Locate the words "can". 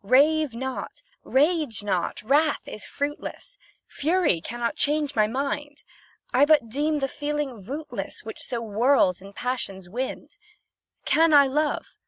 11.05-11.35